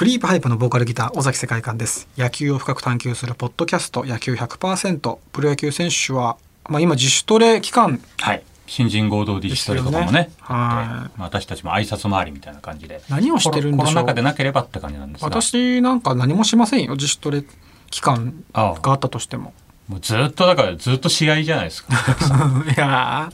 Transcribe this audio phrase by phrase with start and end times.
[0.00, 2.08] クリープハイプのボーカルギター尾崎世界観です。
[2.16, 6.38] 野球を深く探求するポッドキャスト野球100%プロ野球選手は
[6.70, 8.42] まあ今自主トレ期間はい。
[8.66, 10.12] 新人合同自主トレとかもね。
[10.12, 13.02] ねあってまあ私たちも挨拶回りみたいな感じで。
[13.10, 13.92] 何をしてるんでしょう？
[13.92, 15.28] コロナ禍でなければって感じなんですが。
[15.28, 16.94] 私なんか何もしませんよ。
[16.94, 17.44] 自主トレ
[17.90, 19.52] 期間あがあったとしても。
[19.86, 21.92] もうずっとだからずっと試合じゃないですか。
[22.74, 23.28] いや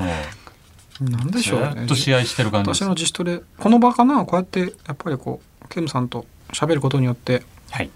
[1.01, 1.85] なんでしょうね。
[1.85, 4.25] っと試合してる感じ私の自主トレこの場かな？
[4.25, 7.91] こうやってやっぱりこうケムさんと喋ることによってはい。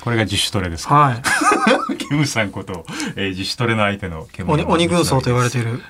[0.00, 1.22] これが自主トレですはい。
[1.96, 2.84] ケムさんこと、
[3.16, 5.82] えー自主トレの相手のケム鬼鬼軍曹と言われている。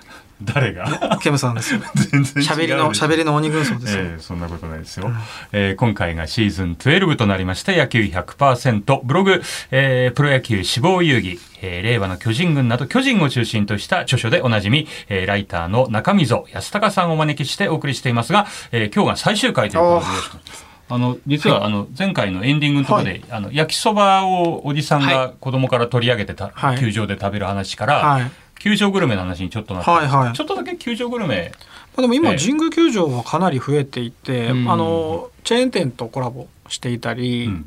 [0.43, 1.19] 誰が？
[1.23, 1.81] ケムさんですよ。
[1.95, 5.11] 全然喋りの喋りの鬼軍曹ですよ、えーそんなことないですよ、
[5.53, 23.25] えー今回がシーズン12となりました野球100%ブログ、えープロ野球志望遊戯、えー令和の巨人軍など巨人を中心とした著書でおなじみ、えーライターの中溝康隆さんをお招きしてお送りしていますが、えー今日が最終回ということであの実は、あの前回のエンディングのところで、はい。
[23.31, 26.79] あの焼きそばをおじさんが子供から取り上げてた、はい。
[26.79, 28.31] 球場で食べる話から、はい。
[28.61, 30.33] 球場グルメの話にちょっとなって、はいはい。
[30.35, 31.53] ちょっとだけ球場グルメ
[31.97, 34.71] まあ、でも今ええ神宮球場はかなり増えていて、うん。
[34.71, 37.67] あのチェーン店とコラボしていたり、ううん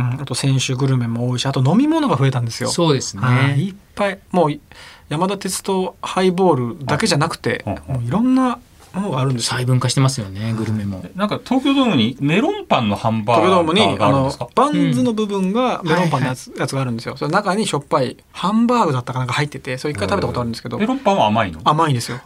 [0.00, 2.70] んあと選手グルメも多いしあと飲み物が増えたんですよ。
[2.70, 3.22] そうですね。
[3.22, 3.68] はい。
[3.68, 4.18] いっぱい。
[4.30, 4.60] もう
[5.08, 8.60] 山田鉄道ハイボールだけじゃなくて、はいもういろんな
[8.92, 9.52] ものがあるんですよ。
[9.52, 11.04] 細分化してますよね、グルメも。
[11.14, 14.48] なんか東京ドームにメロンパンのハンバー東京ドームにあのあるんですか？
[14.54, 17.16] バンズの部分がメロンパンのやつ,、やつがあるんですよ。
[17.16, 20.78] その中にしょっぱいハンバーグだったかなんか入っててそれ一回食べたことあるんですけど。
[20.78, 21.60] メロンパンは甘いの？
[21.64, 22.20] 甘いんですよ。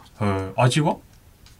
[0.55, 0.97] 味は？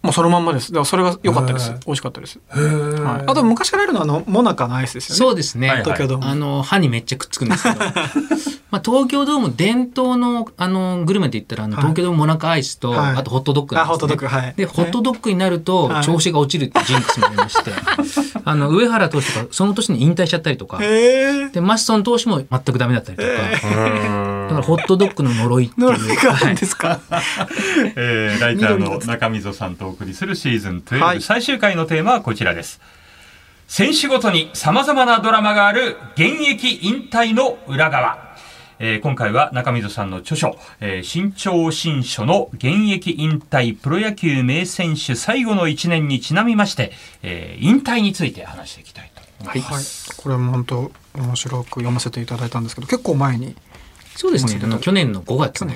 [0.06, 0.72] もうそのまんまです。
[0.72, 1.72] だからそれが良かったです。
[1.86, 2.40] 美味しかったです。
[2.50, 5.18] はい、あと昔からあるのはあのモナカのアイスですよね。
[5.18, 5.68] そうですね。
[5.70, 6.26] はいはい東京ドーム。
[6.26, 7.76] あの、歯にめっちゃくっつくんですけど。
[8.72, 13.96] まあ、東京ドーム伝統の、あの、グルメって言ったら、あの、はい東京ドームモナカアイスと、はいあとホットドッグなんです、ね。
[13.96, 17.72] あホットドッグはいで、ホットドッグになるとは、い調子が落ちるってジンクスもありまして、
[18.44, 20.80] あの、上原投手とか、その年に引退しちゃったりとか。
[20.80, 25.88] で、マスソン投手も全くダメだったりとか、だからホットドッグの呪いっていう。
[25.92, 27.00] 呪いがあるんはいですか？
[27.96, 32.80] えーライターの中溝さんとお送りするシーズン12、はい最終回のテーマはこちらです
[33.68, 38.36] 選手ごとに様々なドラマがある現役引退の裏側
[38.78, 46.92] えー今回は中溝さんの著書、えー新潮新書の現役引退プロ野球名選手最後の1年にちなみまして、
[47.24, 50.12] えー引退について話していきたいと思いはいます。。
[50.22, 53.56] これも本当面白く読ませていただいたんですけど、結構前に。
[54.18, 54.60] そうですね。
[54.82, 55.74] 去年の5月に。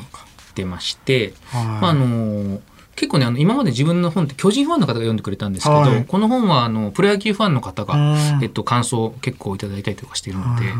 [0.56, 2.60] 出まして、はいまああの
[3.00, 6.06] 結構ねあの今まで自分の本って巨人ファンの方が読んでくれたんですけど、はい。
[6.06, 7.98] この本はあのプロ野球ファンの方が、う
[8.40, 8.44] ん。
[8.44, 10.74] えっと、感想を結構いただいたりとかしているので、はい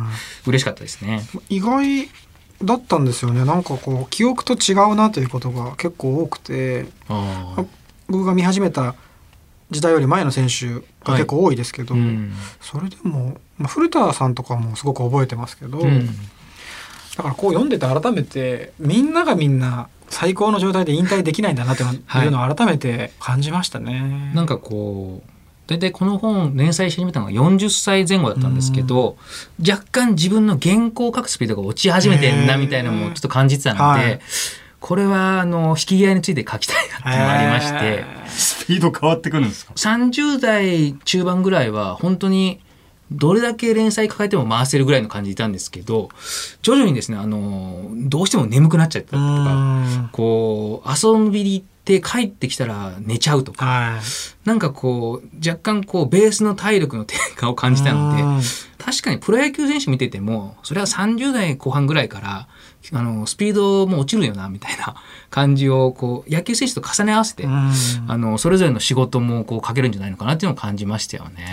[0.46, 1.22] 嬉しかったですね。
[1.48, 2.10] 意外
[2.62, 3.46] だったんですよね。
[3.46, 6.88] なんかこう記憶と違うなということが結構多くて、
[8.10, 8.96] 僕が見始めた
[9.72, 16.08] 時代より前の選手が結構多いですけど、うんそれでも、まあ、古田さんとかもすごく覚えてますけど、うん。
[17.16, 24.32] だからこう読んでて改めてみんながみんな最高の状態で引退できないんだなっていうのを改めて感じましたね。
[24.34, 25.30] なんかこう
[25.70, 29.18] 大体この本連載し始めたのが40歳前後だったんですけど、
[29.60, 34.20] 若干自分の原稿を書くスピードが落ち始めてんなみたいなのもちょっと感じてたので、はい。
[34.80, 37.78] これはあの引き際について書きたいなっていうのがありまして。
[37.86, 42.62] へ スピード変わってくるんですか？30代中盤ぐらいは本当に
[43.12, 46.10] どれだけ連載抱えても回せるぐらいの感じでいたんですけど
[46.62, 54.48] 徐々にですねあのどうしても眠くなっちゃったりとかんこう遊びに行って帰ってきたら寝ちゃうとかはい。
[54.48, 58.42] なんかこう若干こうベースの体力の低下を感じたのでうん
[58.80, 62.48] 確かにプロ野球選手見ててもそれは30代後半ぐらいから
[62.94, 64.96] あのスピードも落ちるよなみたいな
[65.30, 67.72] 感じをこう野球選手と重ね合わせて、うん
[68.08, 71.46] あのそれぞれの仕事もこうかけるんじゃないのかなっていうのを感じましたよね。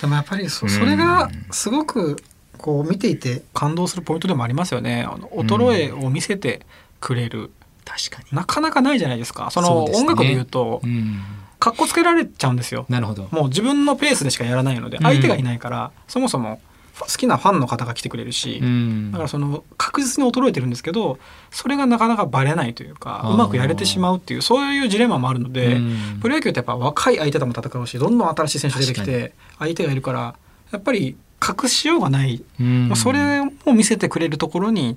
[0.00, 2.16] でもやっぱりそうんそれがすごく
[2.58, 5.02] こう見ていて感動するポイントでもありますよね。
[5.02, 6.66] あの衰えを見せて
[7.00, 7.50] くれる、
[7.84, 8.36] 確かに。
[8.36, 9.50] なかなかないじゃないですか。
[9.50, 11.20] その音楽で言うとうん、
[11.58, 12.86] かっこつけられちゃうんですよ。
[12.88, 13.28] なるほど。
[13.30, 16.60] もう自分のペースでしかやらないのでうん相手がいないから、そもそも
[16.98, 19.12] 好きなファンの方が来てくれるし、うん。
[19.12, 21.18] だからその確実に衰えてるんですけど
[21.50, 26.20] それがなかなかバレないというかうまくやれてしまうっていうそういうジレンマもあるので、うん。
[26.20, 30.36] プロ野球ってやっぱ若い相手とも戦うしどんどん新しい選手出てきて相手がいるから
[30.72, 31.16] やっぱり
[31.46, 32.88] 隠しようがない、うん。
[32.88, 34.96] まあそれを見せてくれるところに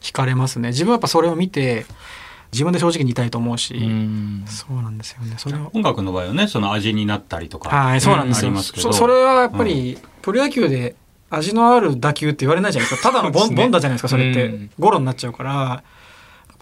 [0.00, 0.68] 惹かれますね。
[0.68, 1.86] 自分はやっぱそれを見て
[2.52, 4.44] 自分で正直にいたいと思うし、うん。
[4.46, 5.34] そうなんですよね。
[5.38, 8.92] それを音楽の場合はねその味になったりとかはいそうなんですよ、ありますけど。
[8.92, 10.94] そそれはやっぱりプロ野球で
[11.30, 13.10] 味のある打球って言われないじゃないですか。
[13.10, 14.70] ただのボン,、ボンダじゃないですかそれって、うん。
[14.78, 15.82] ゴロになっちゃうから。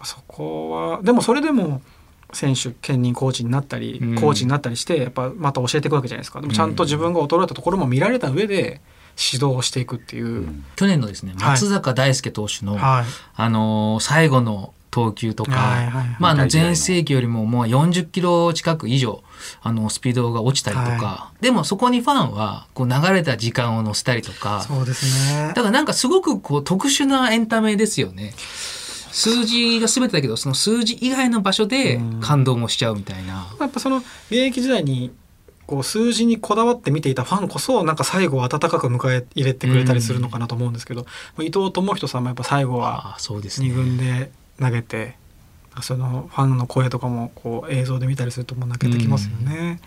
[0.03, 1.81] そこはでもそれでも
[2.33, 4.15] 選手兼任コーチになったり、うん。
[4.15, 6.41] コーチになったりしてやっぱまた教えていくわけじゃないですか。
[6.41, 8.81] でもちゃんと自分が衰えたところも見られた上で
[9.17, 11.49] 指導をしていくっていう、去年のですねはい。
[11.51, 13.05] 松坂大輔投手の、はい。
[13.35, 16.15] あのー最後の投球とか、はいはいはい。
[16.19, 19.23] まあ、あの前世紀よりももう40キロ近く以上
[19.61, 24.61] あのスピードが落ちたりとか、はでもそこにファンはこう流れた時間を乗せたりとか。
[24.61, 25.49] そうですね。
[25.49, 28.33] だからなんかすごくこう特殊なエンタメですよね。
[28.37, 33.47] 数字が全てだけどその数字以外の場所で感動もしちゃうみたいな。
[33.59, 35.11] やっぱその現役時代に
[35.65, 41.05] こう数字にこだわって見ていたファンこそなんか最後は温かく迎え入れてくれたりするのかなと思うんですけど、
[41.39, 43.67] 伊藤智人さんもやっぱ最後はああそうですね。
[43.67, 43.73] 2。
[43.73, 45.15] 軍で投げて
[45.81, 49.79] そのファンの声とかもこう映像で見たりするともう泣けてきますよね。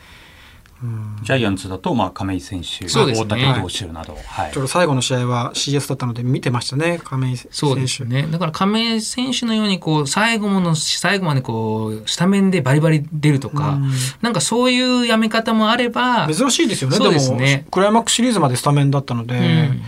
[0.83, 1.19] うん。
[1.23, 2.91] ジャイアンツだと、まあ、亀井選手、ね。
[2.91, 4.53] 大竹投手など、はい。
[4.53, 7.57] ちょうど最後の試合は CS だったので見てましたね亀井選手。
[7.57, 8.27] そうですね。
[8.31, 13.91] だから亀井選手のようにこう最後もの最後までこうスタメンでバリバリ出るとか、うん。
[14.23, 16.97] なんかそういうやめ方もあれば、珍しいですよね。
[16.97, 19.83] そうですもねクライマックスシリーズまでスタメンだったので、うん。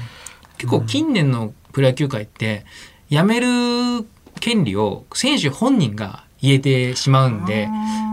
[0.59, 2.67] 結構近年のプロ野球界って
[3.09, 4.07] 辞める
[4.43, 7.69] 権利を選手本人が言えてしまうんで、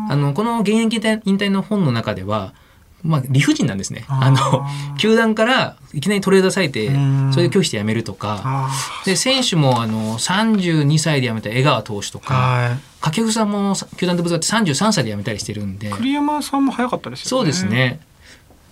[0.10, 0.96] あのこの現役
[1.26, 2.54] 引退の本の中では。
[3.02, 4.04] まあ、理不尽なんですね。
[4.10, 4.68] あの、
[4.98, 8.70] 球団からいきなりトレードされてうん、それで拒否して辞めるとか、あ
[9.06, 17.30] で、選手もあの、32歳で辞めた江川投手とーか、はい掛布さんも球団でぶつかって33歳で辞めたりしてるんで、栗山さんも早かったですよね。
[17.30, 17.66] そうです。
[17.66, 18.02] ね。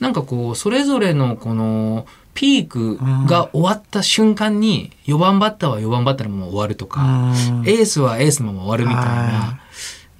[0.02, 2.06] なんかこう、それぞれのこの、
[2.40, 7.34] ピークが終わった瞬間に、4番バッターは4番バッターのまま終わるとか、
[7.66, 9.60] エースはエースのまま終わるみたいはな、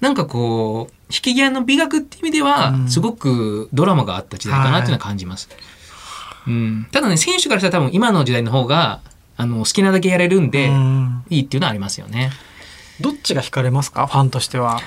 [0.00, 2.88] なんかこう、引き際の美学っていう意味ではう、ん。
[2.88, 5.48] すごくドラマがあった時代かなっていうのは感じます。
[6.48, 9.00] うん、ただね、選手からしたら多分今の時代の方が、
[9.36, 11.24] あの、好きなだけやれるんで、うん。
[11.30, 12.32] いいっていうのはありますよね。
[13.00, 14.08] どっちが惹かれますか？
[14.08, 14.80] ファンとしては。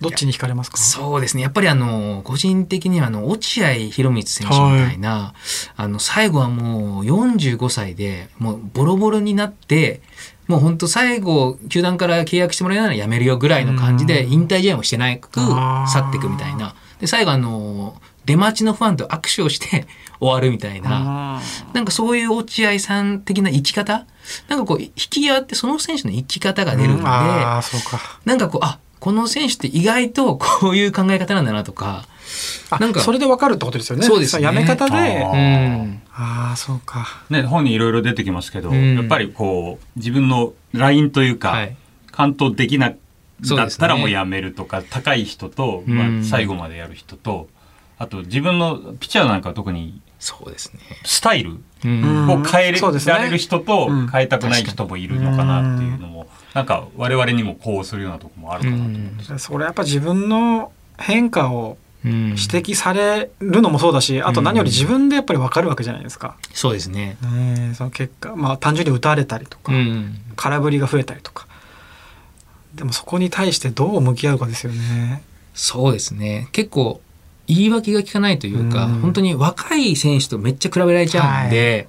[0.00, 0.78] どっちに惹かれますか？
[0.78, 1.42] そうですね。
[1.42, 5.34] やっぱりあの、個人的にはあの、落合博満選手みたいな、
[5.76, 10.00] あの、最後はもう45歳で、もうボロボロになって、
[10.48, 16.74] もう本当最後、球団から契約してもらえないなら辞めるよぐらいの感じで、うん引退試合もしてなく、あー去っていくみたいな。
[16.98, 19.86] で、最後あの、出待ちのファンと握手をして
[20.20, 21.40] 終わるみたいな。
[21.72, 24.06] なんかそういう落合さん的な生き方？
[24.48, 28.00] なんかこう、引き際ってその選手の生き方が出るんで、ああ、そうか。
[28.24, 32.06] なんかこう、あ、この選手って意外とこういう考え方なんだなとか、
[32.70, 34.04] あなんかそれでわかるってことですよね。
[34.04, 34.94] そうですねやめ方で。
[35.24, 36.02] あうーん。
[36.12, 37.24] ああ、そうか。
[37.30, 41.76] ね、本にいろいろ出てきますけど、うんやっぱりこう自分のラインというか、はい。
[42.12, 42.92] 完投できな
[43.56, 47.48] だったらもうやめるとか、高い人と、まうんあ、最後までやる人と
[47.98, 50.80] あと自分のピッチャーなんかは特にそうですね。
[51.04, 59.38] スタイルを変えそうですねられる人とうん変えたくない人もいるのかなっていうのも、なんか我々にもこうするようなとこもあるかなと思って。
[59.38, 66.36] それやっぱ自分の変化をうん指摘されるのもそうだし、あと何より自分でやっぱりわかるわけじゃないですか。
[66.54, 67.18] そうですね。
[67.22, 70.18] ねえその結果、まあ単純に打たれたりとか、うん。
[70.34, 71.46] 空振りが増えたりとか。
[72.74, 75.22] でもそこに対してどう向き合うかですよね。
[75.54, 76.48] そうですね。
[76.52, 77.02] 結構、
[77.50, 79.00] 言い訳が効かないというか、うん。
[79.00, 81.88] 本当に若い選手とめっちゃ比べられちゃうんで、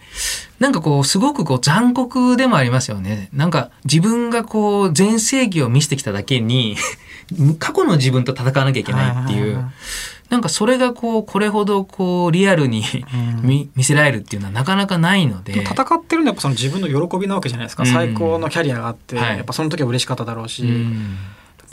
[0.60, 3.30] なんかこう、すごくこう残酷でもありますよね。
[3.32, 6.78] なんか自分がこう、全盛期を見せてきただけに、
[7.60, 9.72] 過去の自分と戦わなきゃいけないっていう、
[10.30, 13.48] なんかそれがこう、これほどこう、リアルにうん。
[13.48, 15.62] 見見せられるっていうのはなかなかないので。
[15.62, 17.90] 戦ってるのはやっぱその自分の喜びなわけじゃないですか、うん。
[17.90, 19.38] 最高のキャリアがあって、はい。
[19.38, 21.18] やっぱその時は嬉しかっただろうし、うん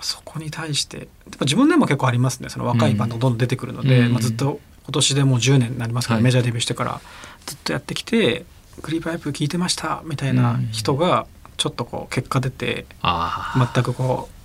[0.00, 1.06] そこに対してやっ
[1.38, 4.12] ぱ自分でも結構ありますねその若いバンドどんどん出てくるので、うん。
[4.12, 6.24] まあ、ずっと今年でもう10年になりますけど、はい。
[6.24, 7.00] メジャーデビューしてから
[7.46, 8.44] ずっとやってきて
[8.82, 11.26] 「クリーパイプ聞いてました」みたいな人が
[11.56, 13.70] ちょっとこう結果出てああ。
[13.74, 14.38] 全くこう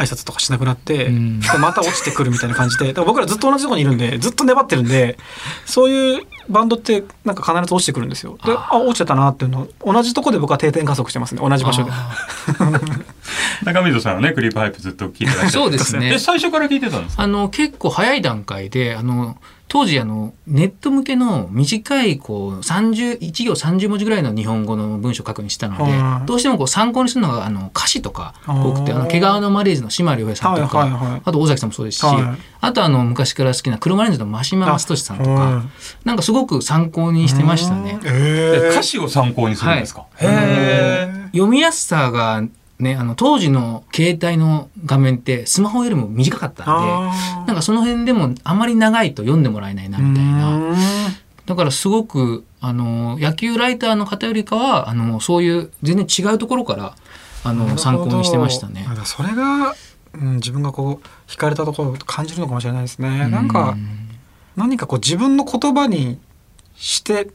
[0.00, 1.40] 挨拶とかしなくなって、うん。
[1.40, 5.18] でまた落ちてくるみたいな感じでだから僕らずっと同じところにいるんでずっと粘ってるんで
[5.64, 8.38] そういうバンドってなんか必ず落ちてくるんですよ。
[8.44, 11.90] でああ落ちてたなっていうのを同じとこで僕は定点加速してますね同じ場所で。
[13.62, 15.50] あ 中溝さんはねクリープハイプずっと聞いてらっしゃる。
[15.50, 16.12] そうですね。
[16.14, 17.22] え最初から聞いてたんですか？
[17.22, 19.36] あの結構早い段階であの
[19.68, 26.26] 当時あのネット向けの短いこう30 1行30文字ぐらいの日本語の文章を書くようにしたのではい。
[26.26, 32.40] どうしてもこう参考にするのがあの歌詞とか多くてあの毛皮のマリーズの島良平さんとか、はいはいはいあと尾崎さんもそうですし、はい。
[32.60, 35.62] あとあの昔から好きな車レンズの真島正俊さんとか、はい。
[36.04, 37.98] なんかすごく参考にしてましたね。
[38.70, 40.06] 歌詞を参考にするんですか、
[41.32, 42.42] 読みやすさが
[42.78, 47.46] ねあの当時の携帯の画面ってスマホよりも短かったんで。
[47.46, 50.56] なんかその辺でもあまり長いと読んでもらえないなみたいな。
[50.56, 50.76] うん
[51.46, 56.96] だからすごくあの野球ライターの方よりかはあのそういう全然違うところから
[57.44, 59.76] あの参考にしてましたねそれが
[60.20, 63.28] うん、自分がこう惹かれたところを感じるのかもしれないですね。
[63.28, 63.76] なんか
[64.56, 66.18] 何かこう自分の言葉に
[66.74, 67.32] してうん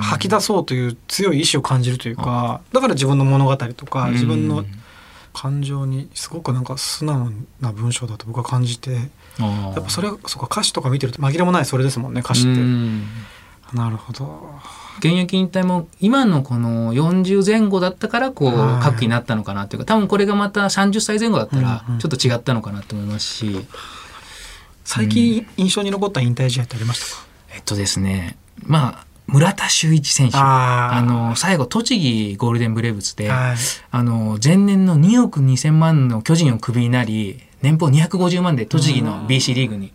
[0.00, 4.64] 吐き出そうという強い意志を感じるというか、だから自分の物語とか自分の
[5.32, 8.90] 感情にすごくなんか素直な文章だと僕は感じて
[9.38, 12.60] ややっぱそれはそうか歌詞とか見てると紛れもないそれですもんね歌詞って。
[13.74, 14.50] なるほど。
[14.98, 18.82] 現役引退も今のこの40前後だったからこうはい。
[18.82, 23.66] 核になったのかなっていうか多分これがまた30歳前後だったらちょっと違ったのかなと思いますし、
[24.84, 28.36] 最近印象に残った引退試合ってありましたか、えっとですね。
[28.62, 30.36] まあ村田修一選手。
[30.36, 33.56] あの最後栃木ゴールデンブレーブスで、はい。
[33.90, 39.92] あの前年の2億2,000万の巨人をクビになり年俸250万で栃木の BC リーグに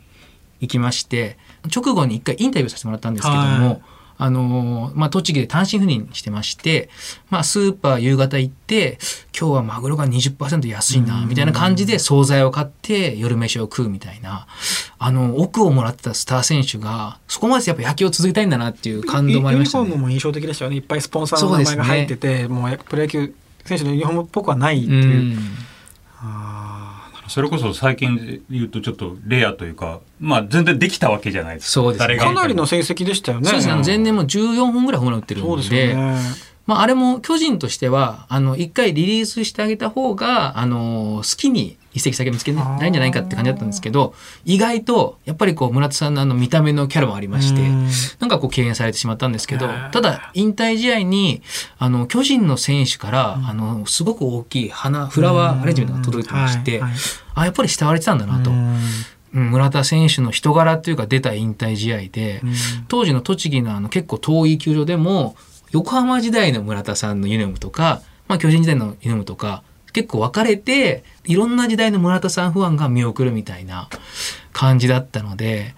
[0.60, 1.38] 行きまして
[1.74, 3.82] 直後に一回インタビューさせてもらったんですけども、はい
[4.20, 6.90] あのまあ、栃木で単身赴任してまして、
[7.30, 8.98] まあ、スーパー夕方行って
[9.38, 14.48] 今日はマグロが20%安いなみたいな感じで惣菜を買って夜飯を食うみたいな
[14.98, 19.84] あの奥をもらってたスター選手がそこまでやっぱ野球を続けたいんだなっていう感動もありましたね。
[19.86, 20.08] ユニフォーム。
[20.08, 20.78] も印象的でしたよね。
[20.78, 23.34] いっぱいスポンサーの名前が入ってて、もうプロ野球
[23.66, 25.40] 選手のユニフォームっぽくはないってういう、ん。
[26.20, 26.77] あ
[27.28, 31.72] それこそ最近で言うとちょっとレアというか、まあ全然できたわけじゃないですか。
[31.72, 32.18] そうですね。
[32.18, 33.50] かなりの成績でしたよね。
[33.50, 33.82] そうですね。
[33.86, 36.20] 前年も14本ぐらいホームラン打ってるそうのでですよね
[36.68, 44.14] まあ、あれも巨人としてはあの一回リリースしてあげた方があの好きに移籍先見つけないんじゃないかって感じだったんですけど
[44.46, 47.88] 意外とやっぱりこう村田さんのあの見た目のキャラもありましてうん。
[48.20, 51.42] なんかこう敬遠されてしまったんですけどただ引退試合に
[51.80, 57.00] あの巨人の選手からあのすごく大きい花フラワーアレンジメントが届いてましてはいはい。
[57.36, 58.52] あやっぱり慕われてたんだなと。
[59.32, 62.54] 村田選手の人柄というか出た引退試合で、うん。
[62.88, 65.36] 当時の栃木のあの結構遠い球場でも
[65.72, 73.90] 横浜時代の村田さんのユニフォームとか、まあ、巨人時代のユニフォームとか結構分かれていろんな時代の村田さんファンが見送るみたいな
[74.54, 75.74] 感じだったので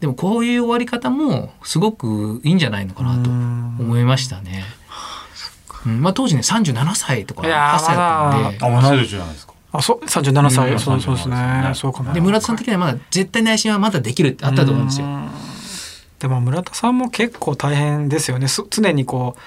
[0.00, 4.64] でもこういう終わり方もすごくいいんじゃないのかなと思いましたね。
[5.86, 6.02] うん。
[6.02, 7.74] まあ、当時ね37歳とかいやー。
[7.74, 8.66] 8歳だったんで。
[8.66, 9.54] あ、じゃないですか。
[9.72, 10.78] あそう37歳、うん。
[10.78, 11.34] そうそうですね。
[11.34, 12.12] 37そうかも。
[12.12, 15.06] で村田さん的にはまだ絶対内心はまだできるってあったと思うんですよ。
[16.16, 18.48] んでも村田さんも結構大変ですよね。
[18.48, 19.40] す常にこう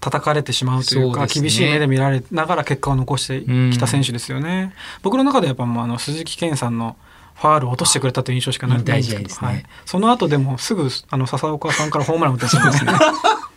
[0.00, 1.26] 叩かれてしまうというかね。
[1.32, 3.40] 厳しい目で見られながら結果を残して
[3.72, 6.96] きた選手ですよね、僕の中でやっぱもうあの鈴木健さんの
[7.34, 9.48] ファールを落としてくれたという印象しかない引退試合ですね。
[9.48, 12.92] はい、その後でもすぐあの笹岡さんからホームラン打ってしますね。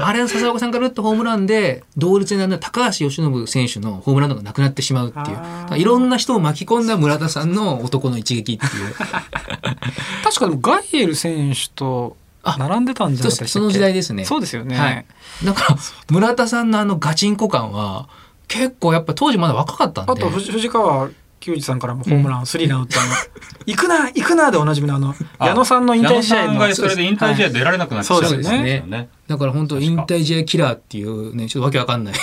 [0.00, 5.78] あれの笹岡さんから打ったホームランで、同率になる高橋由伸選手のホームランがなくなってしまうっていう。
[5.78, 8.94] いろんな人を巻き込んだ村田さんの男の一撃っていう。
[10.24, 15.06] 確かガイエル選手とあ並んでたんじゃなかったでしたっけその時代ですねそうですよね、はい。
[15.44, 15.78] だから、
[16.10, 18.08] 村田さんのあのガチンコ感は、
[18.48, 20.12] 結構やっぱ当時まだ若かったんで。
[20.12, 21.08] あと藤藤川
[21.42, 23.08] 球児さんからもホームラン、スリーラン打ってあの
[23.66, 28.22] 「行くな行くな」でおなじみのあのあ矢野さんの引退試合の矢野さんがそれで引退試合出られなくなっちゃう。
[28.22, 28.76] んそうですね。
[28.76, 29.08] よね。
[29.26, 32.14] だから本当引退試合キラーっていうね、ちょっとわけわかんない。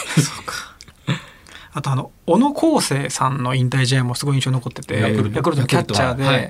[1.74, 5.52] あとあの小野康生さんの引退試合もすごい印象に残っててヤクルト。
[5.52, 6.50] のキャッチャーで、はい。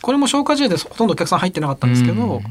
[0.00, 2.42] これも消化試合でほとんどお客さん入ってなかったんですけど、うん。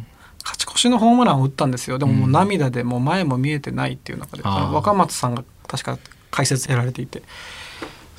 [0.43, 1.97] 勝ち越しのホームランを打ったんですよ。
[1.97, 5.97] でももう涙でもう前も見えてないっていう中で、若松さんが確か
[6.31, 7.23] 解説やられていて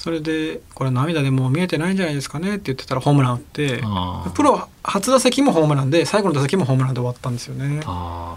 [0.00, 3.82] それでこれ涙でもう見えてないんじゃないですかねって言ってたらホームラン打って
[4.34, 7.82] プロ初打席もホームランで最後の打席もホームランで終わったんですよね。
[7.84, 8.34] あ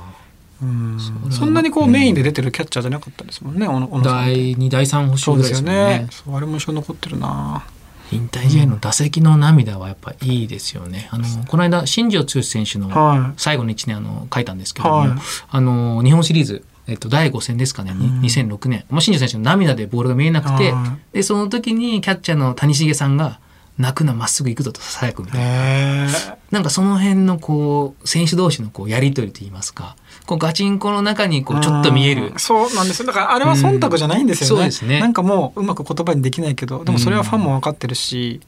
[0.62, 0.98] うん。
[1.32, 6.00] そそんなにこうメインで出てるキャッチャーじゃなかったですもんね、小野小ー野さん第2、第3星そうですすよよね。
[6.00, 6.08] ね。
[6.12, 7.63] そうあれも印象に残ってるな。
[8.12, 11.08] 引退試合の打席の涙はやっぱいいですよね。
[11.12, 15.10] あの、この間、新庄剛志選手のは最後の1年あの書いたんですけども、はい。
[15.50, 18.19] あの日本シリーズ、えっと、第5戦ですかね、にうん。
[18.21, 23.39] 2006年、まあ、新庄選手の涙でボールが見えなくて、はでその時にキャッチャーの谷繁さんが
[23.77, 26.07] 「泣くなまっすぐ行くぞ」とささやくみいたいな、へ
[26.51, 32.27] なんかその辺のこう選手同士のこうやり取りといいますかこうガチンコの中にこうちょっと見える。
[32.27, 33.07] うんそうなんですよ。
[33.07, 34.99] だからあれは忖度じゃないんですよね,、うんそうですね。
[34.99, 38.41] なんかもううまく言葉にできないけどでもそれはファンも分かってるし、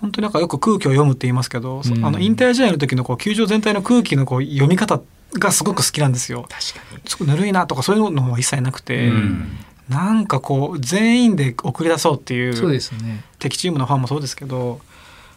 [0.00, 5.00] 本当になんかよく空気を読むって言いますけど、あの引退試合の時のこう球場全体の空気のこう読み方
[5.38, 6.42] がすごく好きなんですよ。
[6.48, 7.00] 確かに。
[7.06, 9.58] すごいぬるいなとかそういうのも一切なくて、うん。
[9.88, 13.22] なんかこう全員で送り出そうっていそううですね。
[13.38, 14.80] 敵チームのファンもそうですけど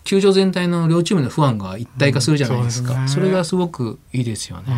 [0.06, 3.25] 球場全体の両チームの不安が一体化するじゃないですか、うんそすね。
[3.25, 4.74] それがすごくいいですよね。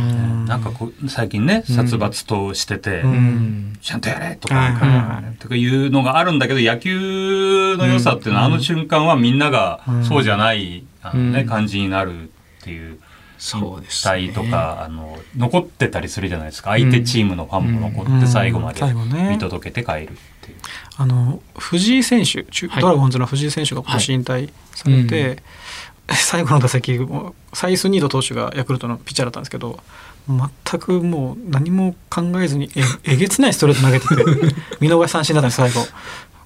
[0.48, 3.12] なんかこう最近ね殺伐としてて、うん。
[3.12, 10.04] うんちゃんとやれとかとかいうのがあるんだけど野球の良さっていうのは、うんあの瞬間はみんながうん。
[10.04, 11.48] そうじゃない、あのねうん。
[11.48, 12.32] 感じになるっ
[12.64, 13.00] ていう
[13.40, 14.30] そうですね。
[14.34, 16.72] とか、あの残ってたりするじゃないですか。
[16.72, 18.82] 相手チームのファンも残って最後まで
[19.30, 20.08] 見届けて帰るっ
[20.42, 20.58] ていう、
[20.98, 22.44] あの藤井選手
[22.82, 25.42] ドラゴンズの藤井選手が今年引退されて、
[26.12, 29.80] 最後の打席もサイスニード投手がヤクルトのピッチャーだったんですけど
[30.28, 35.88] 全くもう何も考えずにええげつないストレート投げてて 見逃し三振だったんです最後。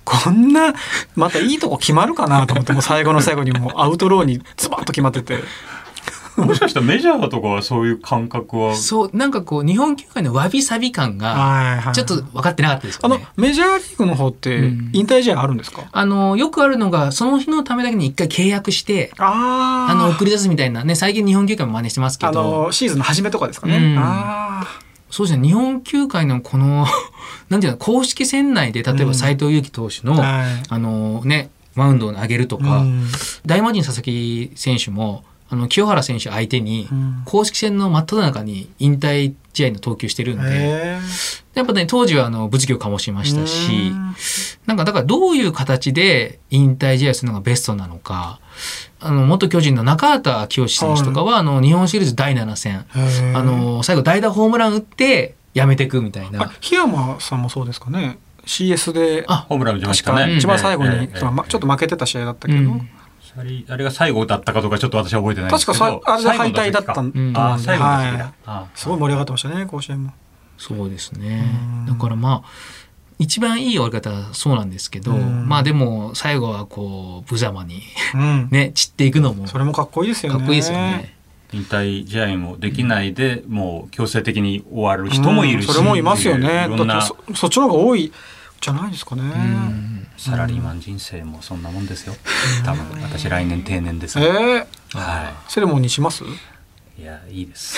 [0.06, 0.74] こんな
[1.16, 5.40] またいいとこ決まるかなと思ってもう最後の最後にもうアウトローにズバッと決まってて
[6.38, 8.76] もしかしたらメジャーとかはそういう感覚は。
[8.76, 13.28] そうなんかこう日本球界のわびさび感がちょっと分かってなかったですあのよね。
[13.38, 14.90] メジャーリーグの方ってうん。
[14.94, 22.66] 引退試合あるんですか、あのよくあるのがその日のためだけに一回契約してああの送り出すみたいなね最近日本球界も真似してますけあど。
[22.66, 23.98] のシーズンの初めとかですかね、うん。
[24.00, 24.66] あ
[25.10, 26.88] そうですね日本球界のこの
[27.50, 30.64] なんていうの公式戦内で例えば斎藤佑樹投手の、あはい。
[30.70, 33.08] あのねマウンドを上げるとか、うん。
[33.46, 35.24] 大魔神佐々木選手も
[35.54, 37.22] あの清原選手相手にうん。
[37.26, 41.00] 公式戦の真っ只中に引退試合の投球してるんで、へ
[41.54, 44.16] やっぱね当時はあの物議を醸しまーしたしうん。
[44.66, 48.40] なんかだからどういう形で引退試合するのがベストなのか
[49.00, 52.86] あの元巨人の中畑清選手とかは、あの日本シリーズ第7戦
[53.36, 56.52] あの最後代打ホームラン打ってやめてくみたいあな。
[56.62, 58.18] 檜山さんもそうですかね。
[58.46, 62.90] CS であホームラン打ちまし確かたね一番最後に、ちょっと負けてた試合だったけど、うん
[63.36, 67.34] あれあれが最後だったかどうかちょっと私は覚えてないんですけど確かさあれで敗退だったんうん。
[67.36, 68.18] あー最後の時はい。
[68.18, 68.78] だあー。
[68.78, 70.14] すごい盛り上がってましたね甲子園も。
[70.58, 71.46] そうですね。
[71.88, 71.94] うん。
[71.94, 72.50] だからまあ
[73.20, 75.48] 一番いい終わり方はそうなんですけど、うん。
[75.48, 77.82] まあでも最後はこう無様に
[78.14, 78.50] うん。
[78.52, 80.40] ね散っていくのもそれもかっこいいですよね。
[80.40, 81.16] かっこいいですよね。
[81.54, 86.66] 引退試合もできないで、もう強制的に終わる人もいるし、うんそれもいますよね。
[86.66, 86.96] いろんな。
[86.96, 88.12] だってそそっちの方が多い
[88.60, 89.22] じゃないですかね。
[90.16, 92.14] うんサラリーマン人生もそんなもんですよ。
[92.64, 94.40] 多分私来年定年ですえが。
[94.40, 96.24] ー、はセレモニーします？
[96.24, 97.02] い。
[97.02, 97.78] いやいいです。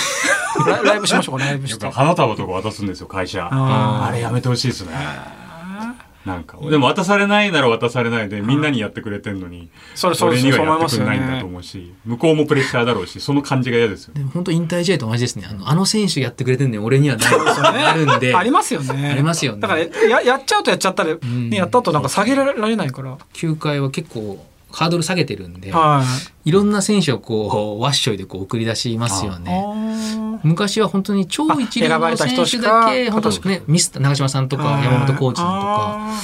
[0.68, 1.89] ラライブしましょうかライブして。
[1.89, 3.48] 花束とか渡すんですよ会社。
[3.50, 4.94] ああれやめてほしいですね。
[6.25, 14.14] なんかでも渡されないなら渡されないでみんなにやってくれてんのに、それそれ俺にはそう思いますよやってくれないんだねと思うし、向こうもプレッシャーだろうし、その感じが嫌ですよ。
[14.16, 17.27] でも本当引退試合と同じですねあのあの選手やってくれてんねん俺にはない
[17.85, 19.11] あるんで ありますよね。
[19.11, 23.18] ありますよねだからややっちゃうとやっちゃったで、んねやった後なんか下げられないから。
[23.33, 26.03] 球界は結構ハードル下げてるんで、は
[26.46, 26.50] い。
[26.50, 29.64] いろんな選手をこうワッショイでこう送り出しますよね。
[30.46, 35.98] あ昔は本当に超一流あ選ばのれた人し選手かだけ本当ねミスター長嶋さんとーか山本コーチさんとか。
[36.00, 36.22] あ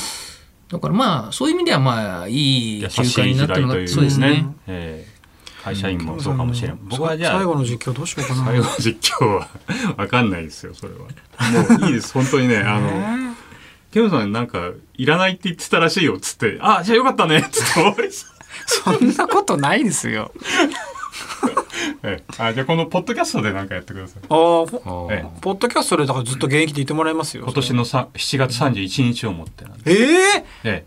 [0.72, 4.46] だからまあそういう意味ではまあいい優球しい時界になったの代というがそうですね。
[4.68, 5.12] ええ。
[5.62, 6.80] 会社員ーもそうかもしれん。
[6.84, 8.46] 僕はじゃあ最後の実況どうしようかな。
[8.46, 9.48] 最後の実況は
[9.98, 11.00] わかんないですよそれは。
[11.00, 12.58] もういいです本当にね。
[12.60, 13.36] あのね
[13.92, 16.58] ケムさんなんかいらないって言ってたらしいよっつって。
[16.62, 17.74] あじゃあよかったねっつって。
[17.74, 18.10] 終わり
[18.66, 20.32] そんなことないですよ。
[22.04, 22.24] ええ。
[22.44, 24.24] あじゃあこのポッドキャストでなんかやってください。
[24.30, 27.44] ああ、ほえポッドキャストでだからずっと現役でいてもらいますよ。
[27.46, 29.98] 今年のさ7月31日をもってなんで、ええ？
[30.38, 30.86] ええ、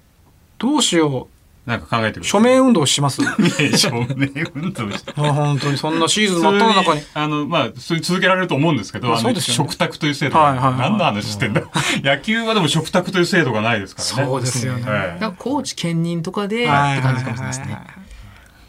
[0.59, 1.29] どうしよ
[1.67, 2.21] なんか考えてくう。
[2.21, 2.31] ださい。
[2.31, 3.23] 署名運動します？
[3.25, 3.37] あ
[3.79, 7.03] 署名運動して本当にそんなシーズン真っ只中に。
[7.15, 9.71] あのまあそれ続けられると思うんですけど、まあそうですよね。
[9.71, 10.79] 食卓という制度、はいはいはい。
[10.79, 11.63] 何の話してんだ。
[12.05, 14.29] 野球はでも食卓という制度がないですからね。
[14.31, 14.83] そうですよね。
[14.87, 15.21] ええ。
[15.21, 17.79] だからコーチ兼任とかでってはい感じかもしれないですね。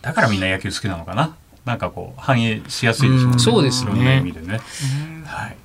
[0.02, 3.40] だからみんな野球好きなのかななんかこう反映しやすいですもんうん。
[3.40, 3.92] そうですね。
[3.92, 4.62] いろんな意味でね、
[5.26, 5.58] はい。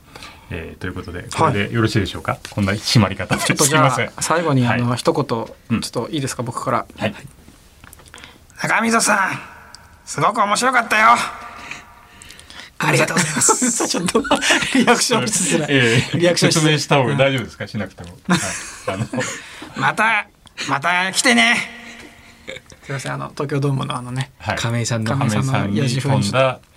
[0.51, 6.43] えーということでこれでよろしいでしょうか、こんな締まり方でちょっとじゃあ最後にあの、は一言ちょうんっといいですか？
[6.43, 6.87] 僕から。
[6.99, 7.15] はい。
[8.63, 9.39] 中溝さん
[10.05, 11.09] すごく面白かったよ。
[12.83, 13.87] ありがとうございます。
[13.89, 14.23] ちょっと
[14.75, 15.69] リアクションしづらい。
[15.71, 17.69] ええリアクション説明した方が大丈夫ですか？
[17.69, 18.41] しなくても、はい、
[18.89, 19.07] あの。
[19.77, 20.27] また
[20.69, 21.57] また来てね。
[22.91, 26.25] すいませんあの東京ドームのあのねはい亀井さんの亀井さんにヤジ風に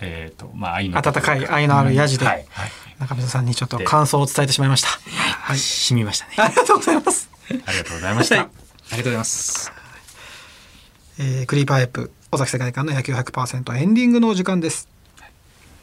[0.00, 4.88] えーとまあ、愛の温かい愛のあるヤジではいはい、中溝さんにちょっと感想を伝えてしまいました。
[4.88, 5.58] はい。
[5.58, 6.32] 染みましたね。
[6.38, 7.30] ありがとうございます。
[7.48, 8.50] ありがとうございました、はいあり
[8.90, 9.72] がとうございます。
[11.18, 14.88] えー、クリーパーエップ尾崎世界観の野球100%エンディングのお時間です。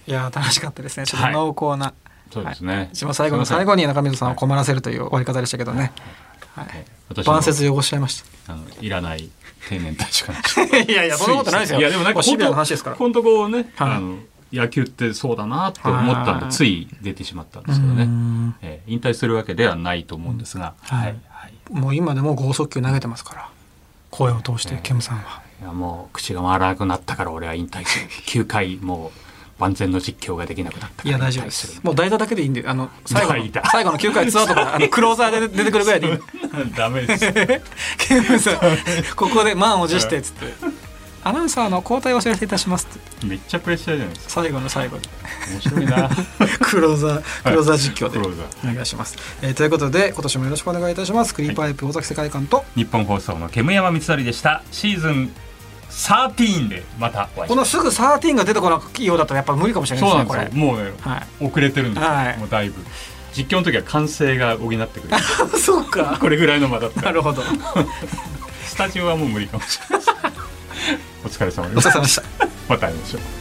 [0.07, 1.05] いやー楽しかったですね。
[1.05, 1.93] ちょっと濃厚な、
[2.31, 5.79] そうですね、一番最後の最後に中溝さんを困らせるという終わり方でしたけどね。
[5.79, 5.91] はい。
[7.09, 9.29] 私も晩節汚しちゃいましあのいらない
[9.69, 10.31] 定年退職。
[10.89, 11.79] いやいやそんなことないですよ。
[11.79, 12.95] いやでもなんかシビアな話ですから。
[12.95, 14.17] このとこね、はいあの
[14.51, 23.49] 野球ってそうだなって思ったんはいでつい出てしまったんですけどうね、んえー引退するわけではないと思うんですが、うんはいはいもう今でも剛速球投げてますから。
[24.09, 25.41] 声を通してケムさんは。
[25.61, 28.07] いやもう口が回らなくなったから俺は引退する
[28.43, 29.30] 9回もう
[29.61, 31.79] 万全の実況ができなくなったいや大丈夫です。
[31.83, 36.19] もう代打だけでいいんで、あの最後の最後の9回ツーアウトからあのクローザーで出てくるぐらいでいい。
[36.75, 37.31] ダメです。
[37.97, 38.55] ケムさん
[39.15, 40.91] ここで満を持してっつって。
[41.23, 42.87] アナウンサーの交代をお知らせいたします
[43.23, 44.41] めっちゃプレッシャーじゃないですか。
[44.41, 45.03] 最後の最後に
[45.51, 46.09] 面白いな。
[46.59, 48.71] クローザークローザー実況でクローザー。
[48.71, 51.35] お願いします、えーということで今年もよろしくお願いいたします。
[51.35, 54.63] クリーパイプ尾崎世界観と、日本放送の煙山光則でした。
[54.71, 55.31] シーズン
[55.91, 60.65] 13でまたお会いしこのますすぐ13が出てこないようだったらやっぱ無理かもしれないそうですねこれなんですよ。
[60.65, 61.45] もうねはい。
[61.45, 62.37] 遅れてるんですよ、はい。
[62.37, 62.81] もうだいぶ
[63.33, 65.23] 実況の時は完成が補ってくれる。
[65.59, 66.17] そうか。
[66.19, 67.07] これぐらいの間だったら。
[67.07, 67.43] なるほど。
[68.65, 70.07] スタジオはもう無理かもしれない
[71.23, 72.23] お疲れ様おです疲れ様でした。
[72.69, 73.40] また会いましょう